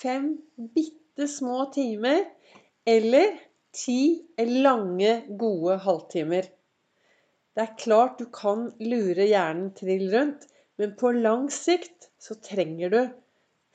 [0.00, 0.32] fem
[0.74, 2.24] bitte små timer
[2.88, 3.36] eller
[3.76, 6.48] ti lange, gode halvtimer.
[7.54, 10.46] Det er klart du kan lure hjernen trill rundt,
[10.80, 13.00] men på lang sikt så trenger du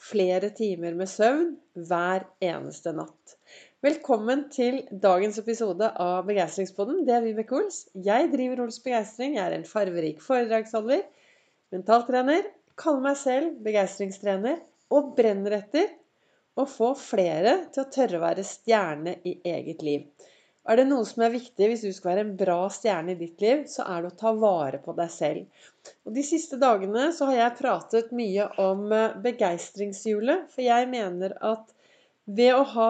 [0.01, 1.53] flere timer med søvn
[1.87, 3.35] hver eneste natt.
[3.85, 7.03] Velkommen til dagens episode av Begeistringspodden.
[7.05, 7.83] Det er Vibeke Ols.
[7.93, 9.35] Jeg driver Ols Begeistring.
[9.37, 11.03] Jeg er en farverik foredragsholder,
[11.75, 12.47] mentaltrener,
[12.79, 14.57] kaller meg selv begeistringstrener
[14.95, 15.93] og brenner etter
[16.55, 20.05] å få flere til å tørre å være stjerne i eget liv.
[20.65, 23.41] Er det noe som er viktig hvis du skal være en bra stjerne i ditt
[23.43, 25.65] liv, så er det å ta vare på deg selv.
[26.07, 31.35] Og De siste dagene så har jeg pratet mye om eh, begeistringshjulet, for jeg mener
[31.45, 31.69] at
[32.25, 32.89] ved å ha,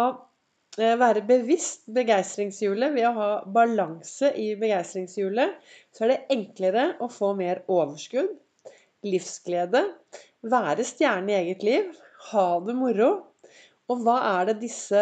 [0.80, 3.30] eh, være bevisst begeistringshjulet, ved å ha
[3.60, 5.60] balanse i begeistringshjulet,
[5.92, 8.32] så er det enklere å få mer overskudd,
[9.06, 9.84] livsglede,
[10.48, 11.92] være stjerne i eget liv,
[12.32, 13.12] ha det moro.
[13.92, 15.02] Og hva er det disse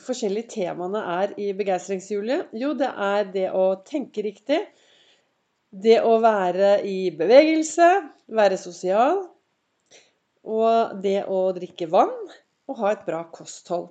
[0.00, 2.54] forskjellige temaene er i begeistringshjulet?
[2.56, 4.62] Jo, det er det å tenke riktig.
[5.72, 7.88] Det å være i bevegelse,
[8.32, 9.22] være sosial.
[10.42, 12.14] Og det å drikke vann
[12.70, 13.90] og ha et bra kosthold.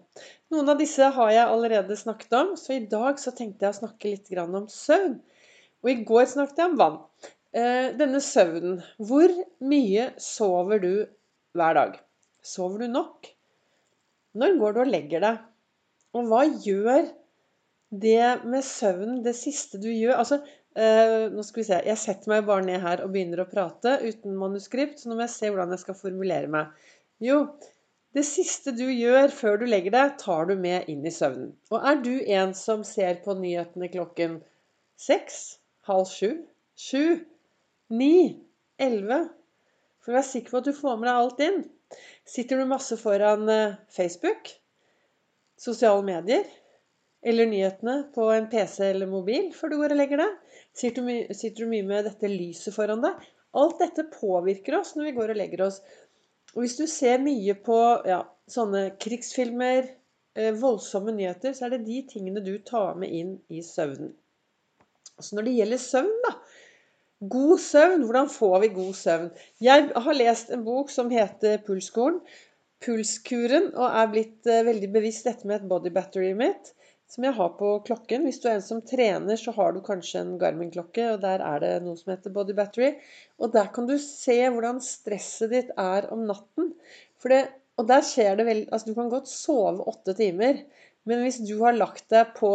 [0.51, 3.79] Noen av disse har jeg allerede snakket om, så i dag så tenkte jeg å
[3.83, 5.19] snakke litt om søvn.
[5.81, 6.97] Og i går snakket jeg om vann.
[7.51, 10.93] Eh, denne søvnen Hvor mye sover du
[11.57, 11.97] hver dag?
[12.41, 13.27] Sover du nok?
[14.37, 15.41] Når går du og legger deg?
[16.15, 17.09] Og hva gjør
[18.03, 20.17] det med søvnen, det siste du gjør?
[20.21, 20.39] Altså,
[20.75, 21.81] eh, nå skal vi se.
[21.87, 25.01] Jeg setter meg bare ned her og begynner å prate uten manuskript.
[25.01, 26.71] Så nå må jeg se hvordan jeg skal formulere meg.
[27.23, 27.43] Jo,
[28.15, 31.53] det siste du gjør før du legger deg, tar du med inn i søvnen.
[31.71, 34.39] Og er du en som ser på nyhetene klokken
[34.99, 36.31] seks, halv sju,
[36.75, 37.21] sju,
[37.91, 38.39] ni,
[38.81, 39.25] elleve
[40.01, 41.57] For å være sikker på at du får med deg alt inn.
[42.27, 44.51] Sitter du masse foran eh, Facebook,
[45.59, 46.47] sosiale medier
[47.21, 50.37] eller nyhetene på en PC eller mobil før du går og legger deg?
[50.73, 53.19] Sitter du, sitter du mye med dette lyset foran deg?
[53.57, 55.81] Alt dette påvirker oss når vi går og legger oss.
[56.55, 59.91] Og hvis du ser mye på ja, sånne krigsfilmer,
[60.39, 64.15] eh, voldsomme nyheter, så er det de tingene du tar med inn i søvnen.
[65.21, 66.33] Så når det gjelder søvn, da,
[67.21, 68.03] God søvn.
[68.07, 69.27] Hvordan får vi god søvn?
[69.61, 72.21] Jeg har lest en bok som heter Pulsskolen.
[72.81, 76.71] Pulskuren, og er blitt eh, veldig bevisst dette med et body battery mitt,
[77.05, 78.25] som jeg har på klokken.
[78.25, 81.61] Hvis du er en som trener, så har du kanskje en Garmin-klokke, og der er
[81.61, 82.95] det noe som heter body battery.
[83.37, 86.73] Og der kan du se hvordan stresset ditt er om natten.
[87.21, 87.43] For Det,
[87.79, 90.63] og der skjer det vel Altså, du kan godt sove åtte timer.
[91.09, 92.51] Men hvis du har lagt deg på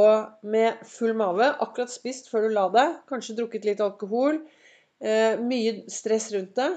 [0.46, 4.38] med full mage, akkurat spist før du la deg, kanskje drukket litt alkohol,
[5.02, 6.76] eh, mye stress rundt deg,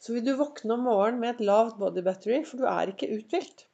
[0.00, 3.10] så vil du våkne om morgenen med et lavt body battery, for du er ikke
[3.18, 3.66] uthvilt.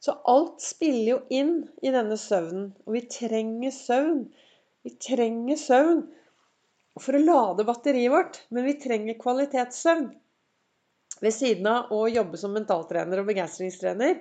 [0.00, 1.52] Så alt spiller jo inn
[1.84, 2.70] i denne søvnen.
[2.86, 4.22] Og vi trenger søvn.
[4.86, 6.06] Vi trenger søvn
[6.96, 10.08] for å lade batteriet vårt, men vi trenger kvalitetssøvn.
[11.20, 14.20] Ved siden av å jobbe som mentaltrener og begeistringstrener,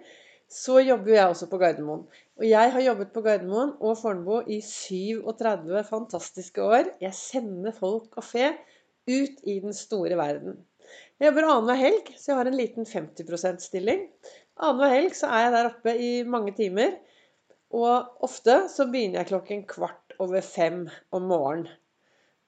[0.49, 2.07] så jobber jeg også på Gardermoen.
[2.41, 6.89] Og jeg har jobbet på Gardermoen og Fornebu i 37 fantastiske år.
[7.03, 8.49] Jeg sender folk og fe
[9.09, 10.57] ut i den store verden.
[11.19, 14.07] Jeg jobber annenhver helg, så jeg har en liten 50 %-stilling.
[14.57, 16.97] Annenhver helg så er jeg der oppe i mange timer.
[17.69, 21.69] Og ofte så begynner jeg klokken kvart over fem om morgenen.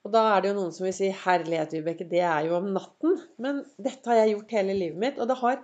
[0.02, 2.72] Og da er det jo noen som vil si 'herlighet, Vibeke, det er jo om
[2.74, 3.20] natten'.
[3.38, 5.20] Men dette har jeg gjort hele livet mitt.
[5.22, 5.62] Og det har,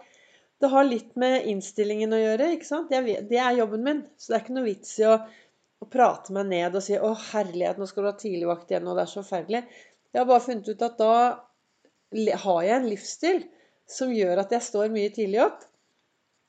[0.61, 2.51] det har litt med innstillingen å gjøre.
[2.53, 2.93] ikke sant?
[2.93, 4.03] Vet, det er jobben min.
[4.17, 5.17] Så det er ikke noe vits i å,
[5.81, 8.97] å prate meg ned og si 'Å, herlighet, nå skal du ha tidligvakt igjen', og
[8.97, 9.65] det er så forferdelig'.
[10.13, 11.15] Jeg har bare funnet ut at da
[12.45, 13.43] har jeg en livsstil
[13.87, 15.65] som gjør at jeg står mye tidlig opp.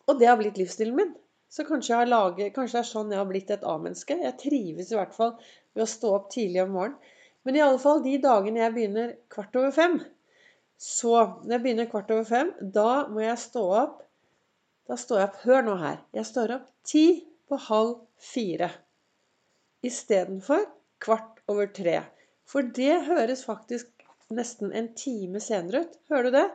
[0.08, 1.14] Og det har blitt livsstilen min.
[1.48, 4.16] Så kanskje, laget, kanskje, det er sånn jeg har blitt et A-menneske.
[4.20, 5.38] Jeg trives i hvert fall
[5.74, 7.14] ved å stå opp tidlig om morgenen.
[7.46, 9.98] Men i alle fall de dagene jeg begynner kvart over fem,
[10.78, 14.04] så når jeg begynner kvart over fem, da må jeg stå opp
[14.88, 15.98] Da står jeg opp Hør nå her.
[16.16, 17.02] Jeg står opp ti
[17.48, 18.70] på halv fire
[19.84, 20.64] istedenfor
[21.04, 21.98] kvart over tre.
[22.48, 23.90] For det høres faktisk
[24.32, 25.98] nesten en time senere ut.
[26.08, 26.46] Hører du det?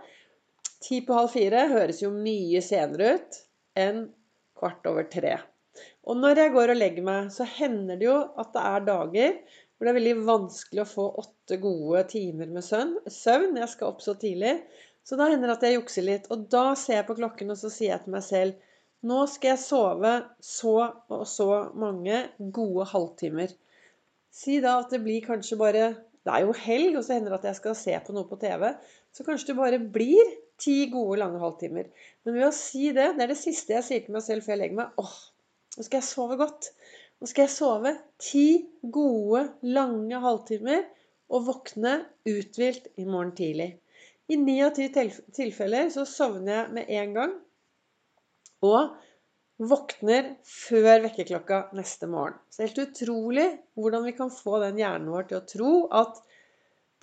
[0.84, 3.40] Ti på halv fire høres jo mye senere ut
[3.80, 4.06] enn
[4.58, 5.38] kvart over tre.
[6.06, 9.38] Og når jeg går og legger meg, så hender det jo at det er dager
[9.84, 13.58] hvor det er veldig vanskelig å få åtte gode timer med søvn.
[13.60, 14.54] Jeg skal opp så tidlig.
[15.04, 16.30] Så da hender det at jeg jukser litt.
[16.32, 18.70] Og da ser jeg på klokken og så sier jeg til meg selv
[19.04, 20.78] nå skal jeg sove så
[21.12, 22.22] og så mange
[22.56, 23.52] gode halvtimer.
[24.32, 25.92] Si da at det blir kanskje bare
[26.24, 28.38] Det er jo helg, og så hender det at jeg skal se på noe på
[28.40, 28.70] TV.
[29.12, 31.90] Så kanskje det bare blir ti gode, lange halvtimer.
[32.24, 34.56] Men ved å si det, det er det siste jeg sier til meg selv før
[34.56, 35.18] jeg legger meg åh,
[35.76, 36.70] nå skal jeg sove godt.
[37.24, 38.48] Nå skal jeg sove ti
[38.92, 40.81] gode, lange halvtimer
[41.31, 41.94] og våkne
[42.28, 43.70] uthvilt i morgen tidlig.
[44.28, 47.38] I ni av ti tilfeller så sovner jeg med en gang.
[48.68, 48.92] Og
[49.72, 52.36] våkner før vekkerklokka neste morgen.
[52.52, 53.48] Så det er helt utrolig
[53.80, 55.74] hvordan vi kan få den hjernen vår til å tro
[56.04, 56.20] at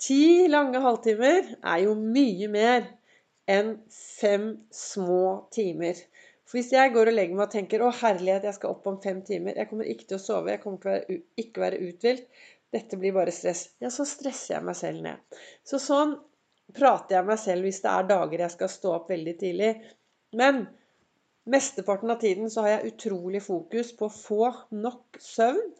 [0.05, 2.85] ti lange halvtimer er jo mye mer
[3.49, 5.97] enn fem små timer.
[6.51, 8.97] For hvis jeg går og legger meg og tenker 'Å, herlighet, jeg skal opp om
[9.03, 11.79] fem timer', 'Jeg kommer ikke til å sove, jeg kommer til å være, ikke være
[11.87, 12.43] uthvilt',
[12.75, 15.39] 'Dette blir bare stress', ja, så stresser jeg meg selv ned.
[15.63, 16.17] Så sånn
[16.75, 19.71] prater jeg meg selv hvis det er dager jeg skal stå opp veldig tidlig.
[20.35, 20.67] Men
[21.49, 25.71] Mesteparten av tiden så har jeg utrolig fokus på å få nok søvn,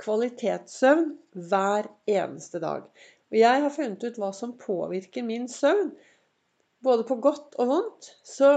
[0.00, 1.10] kvalitetssøvn,
[1.50, 2.86] hver eneste dag.
[3.28, 5.92] Og jeg har funnet ut hva som påvirker min søvn,
[6.80, 8.08] både på godt og vondt.
[8.24, 8.54] Så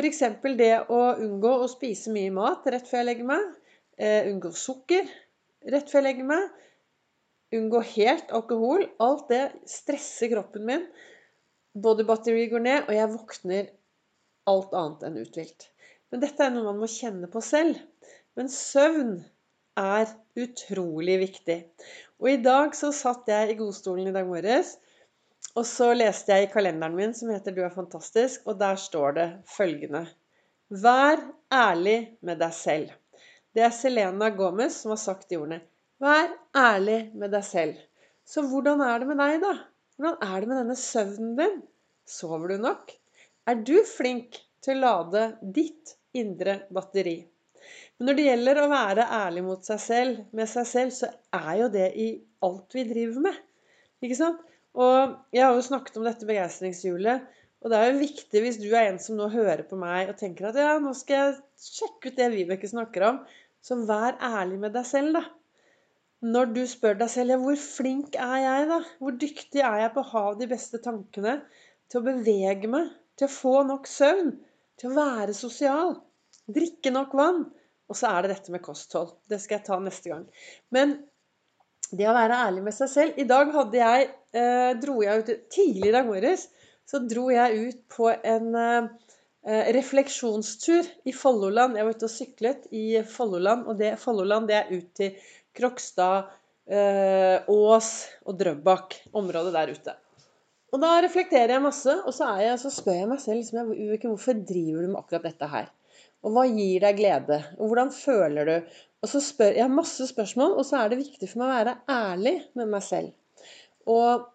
[0.00, 0.22] f.eks.
[0.58, 3.46] det å unngå å spise mye mat rett før jeg legger meg,
[4.00, 5.08] eh, unngå sukker
[5.74, 6.46] rett før jeg legger meg,
[7.56, 10.86] unngå helt alkohol Alt det stresser kroppen min.
[11.74, 13.68] Body battery går ned, og jeg våkner
[14.50, 15.68] alt annet enn uthvilt.
[16.10, 17.78] Men dette er noe man må kjenne på selv.
[18.38, 19.20] Men søvn
[19.78, 21.58] er utrolig viktig.
[22.20, 24.74] Og i dag så satt jeg i godstolen i dag morges,
[25.58, 29.12] og så leste jeg i kalenderen min som heter 'Du er fantastisk', og der står
[29.18, 30.06] det følgende
[30.70, 31.18] Vær
[31.50, 32.90] ærlig med deg selv.
[33.54, 35.60] Det er Selena Gomez som har sagt de ordene.
[35.98, 37.80] Vær ærlig med deg selv.
[38.24, 39.54] Så hvordan er det med deg, da?
[39.98, 41.56] Hvordan er det med denne søvnen din?
[42.06, 42.92] Sover du nok?
[43.50, 47.16] Er du flink til å lade ditt indre batteri?
[47.98, 51.52] Men når det gjelder å være ærlig mot seg selv, med seg selv, så er
[51.64, 52.08] jo det i
[52.46, 53.42] alt vi driver med.
[54.00, 54.46] Ikke sant?
[54.78, 57.26] Og jeg har jo snakket om dette begeistringshjulet.
[57.60, 60.16] Og det er jo viktig hvis du er en som nå hører på meg og
[60.20, 63.18] tenker at ja, nå skal jeg sjekke ut det Vibeke snakker om,
[63.60, 65.26] så vær ærlig med deg selv, da.
[66.24, 68.80] Når du spør deg selv ja, hvor flink er jeg, da?
[69.00, 71.36] Hvor dyktig er jeg på å ha de beste tankene?
[71.90, 72.88] Til å bevege meg?
[73.20, 74.32] til å få nok søvn,
[74.80, 75.98] til å være sosial,
[76.48, 77.42] drikke nok vann.
[77.90, 79.16] Og så er det dette med kosthold.
[79.28, 80.22] Det skal jeg ta neste gang.
[80.72, 80.94] Men
[81.98, 85.30] det å være ærlig med seg selv I dag hadde jeg, eh, dro jeg ut
[85.52, 86.48] tidlig i dag morges.
[86.88, 91.78] Så dro jeg ut på en eh, refleksjonstur i Folloland.
[91.78, 96.30] Jeg var ute og syklet i Folloland, og det, Folloland det er ut til Krokstad,
[96.70, 97.90] eh, Ås
[98.26, 99.00] og Drøbak.
[99.16, 99.96] Området der ute.
[100.70, 104.42] Og da reflekterer jeg masse, og så, jeg, så spør jeg meg selv liksom, hvorfor
[104.46, 105.70] driver du med akkurat dette her?
[106.20, 107.38] Og hva gir deg glede?
[107.58, 108.76] Og hvordan føler du?
[109.00, 111.56] Og så spør Jeg har masse spørsmål, og så er det viktig for meg å
[111.56, 113.14] være ærlig med meg selv.
[113.88, 114.26] Og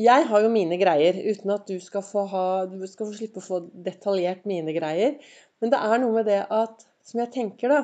[0.00, 3.40] jeg har jo mine greier, uten at du skal få, ha, du skal få slippe
[3.40, 5.16] å få detaljert mine greier.
[5.60, 7.80] Men det er noe med det at, som jeg tenker, da,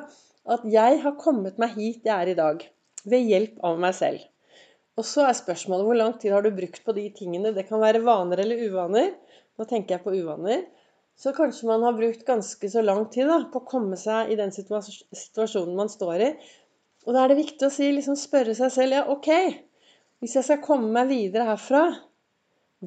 [0.52, 2.64] at jeg har kommet meg hit jeg er i dag.
[3.08, 4.24] Ved hjelp av meg selv.
[5.00, 7.54] Og så er spørsmålet hvor lang tid har du brukt på de tingene.
[7.56, 9.12] Det kan være vaner eller uvaner.
[9.58, 10.66] Nå tenker jeg på uvaner.
[11.18, 14.38] Så kanskje man har brukt ganske så lang tid da, på å komme seg i
[14.38, 16.30] den situasjonen man står i.
[17.06, 19.28] Og da er det viktig å si, liksom spørre seg selv ja, OK,
[20.22, 21.84] hvis jeg skal komme meg videre herfra,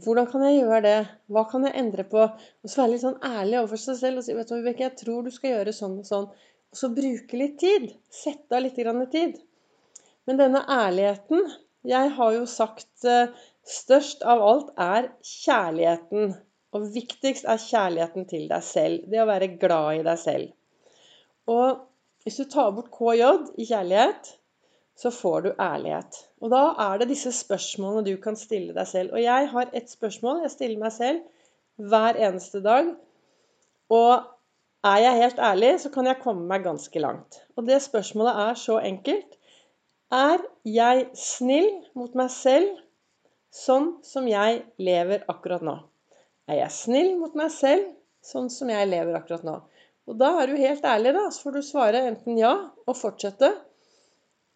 [0.03, 0.97] hvordan kan jeg gjøre det?
[1.31, 2.23] Hva kan jeg endre på?
[2.27, 4.97] Og så være litt sånn ærlig overfor seg selv og si vet du, Vibeke, jeg
[4.99, 6.25] tror du skal gjøre sånn og sånn.
[6.71, 7.93] Og så bruke litt tid.
[8.11, 8.75] Sette av litt
[9.13, 9.37] tid.
[10.27, 11.45] Men denne ærligheten
[11.85, 13.31] jeg har jo sagt eh,
[13.67, 16.33] størst av alt er kjærligheten.
[16.75, 19.05] Og viktigst er kjærligheten til deg selv.
[19.11, 20.49] Det å være glad i deg selv.
[21.51, 21.85] Og
[22.25, 23.29] hvis du tar bort KJ
[23.61, 24.33] i kjærlighet,
[24.95, 26.19] så får du ærlighet.
[26.41, 29.15] Og da er det disse spørsmålene du kan stille deg selv.
[29.15, 31.23] Og jeg har ett spørsmål jeg stiller meg selv
[31.91, 32.93] hver eneste dag.
[33.93, 34.13] Og
[34.85, 37.41] er jeg helt ærlig, så kan jeg komme meg ganske langt.
[37.55, 39.37] Og det spørsmålet er så enkelt.
[40.13, 42.77] Er jeg snill mot meg selv
[43.55, 45.79] sånn som jeg lever akkurat nå?
[46.45, 47.87] Er jeg snill mot meg selv
[48.25, 49.55] sånn som jeg lever akkurat nå?
[50.05, 51.29] Og da er du helt ærlig, da.
[51.33, 52.53] Så får du svare enten ja
[52.85, 53.49] og fortsette.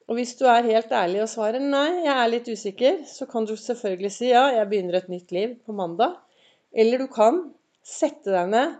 [0.09, 3.45] Og hvis du er helt ærlig og svarer nei, jeg er litt usikker, så kan
[3.45, 6.17] du selvfølgelig si ja, jeg begynner et nytt liv på mandag.
[6.73, 7.43] Eller du kan
[7.85, 8.77] sette deg ned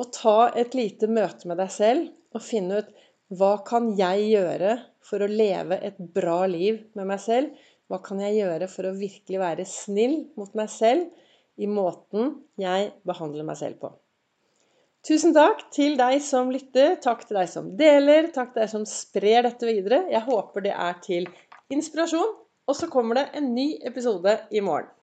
[0.00, 2.94] og ta et lite møte med deg selv og finne ut
[3.34, 7.52] hva kan jeg gjøre for å leve et bra liv med meg selv?
[7.88, 11.23] Hva kan jeg gjøre for å virkelig være snill mot meg selv
[11.60, 13.92] i måten jeg behandler meg selv på?
[15.04, 18.86] Tusen takk til deg som lytter, takk til deg som deler, takk til deg som
[18.88, 20.06] sprer dette videre.
[20.08, 21.28] Jeg håper det er til
[21.74, 22.40] inspirasjon.
[22.64, 24.88] Og så kommer det en ny episode i morgen.